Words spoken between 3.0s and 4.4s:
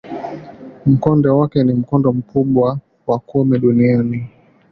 wa kumi duniani.